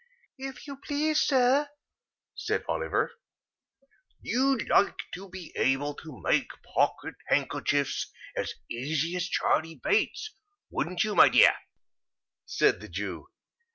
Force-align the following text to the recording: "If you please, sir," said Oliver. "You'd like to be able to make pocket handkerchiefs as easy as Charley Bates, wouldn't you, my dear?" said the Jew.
"If 0.39 0.65
you 0.65 0.77
please, 0.77 1.21
sir," 1.21 1.69
said 2.33 2.65
Oliver. 2.67 3.11
"You'd 4.19 4.67
like 4.67 4.95
to 5.13 5.29
be 5.29 5.53
able 5.55 5.93
to 5.93 6.19
make 6.23 6.47
pocket 6.73 7.13
handkerchiefs 7.27 8.09
as 8.35 8.51
easy 8.67 9.15
as 9.15 9.27
Charley 9.29 9.75
Bates, 9.75 10.33
wouldn't 10.71 11.03
you, 11.03 11.13
my 11.13 11.29
dear?" 11.29 11.53
said 12.47 12.81
the 12.81 12.89
Jew. 12.89 13.27